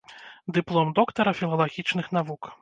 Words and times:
Дыплом 0.55 0.89
доктара 1.01 1.35
філалагічных 1.41 2.11
навук. 2.19 2.41